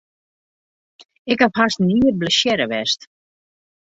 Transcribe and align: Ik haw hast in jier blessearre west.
Ik 1.33 1.39
haw 1.41 1.53
hast 1.57 1.79
in 1.81 1.89
jier 1.97 2.15
blessearre 2.21 2.65
west. 2.73 3.01